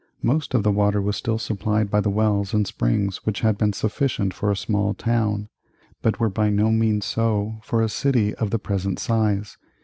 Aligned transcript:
Most 0.23 0.55
of 0.55 0.63
the 0.63 0.71
water 0.71 0.99
was 0.99 1.15
still 1.15 1.37
supplied 1.37 1.91
by 1.91 2.01
the 2.01 2.09
wells 2.09 2.55
and 2.55 2.65
springs 2.65 3.17
which 3.23 3.41
had 3.41 3.55
been 3.55 3.71
sufficient 3.71 4.33
for 4.33 4.49
a 4.49 4.55
small 4.57 4.95
town, 4.95 5.47
but 6.01 6.19
were 6.19 6.27
by 6.27 6.49
no 6.49 6.71
means 6.71 7.05
so 7.05 7.59
for 7.61 7.83
a 7.83 7.87
city 7.87 8.33
of 8.33 8.49
the 8.49 8.57
present 8.57 8.97
size. 8.97 9.59